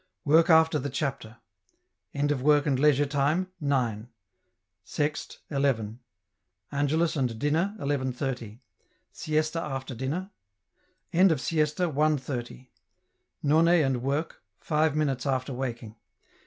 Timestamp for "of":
2.31-2.41, 11.31-11.39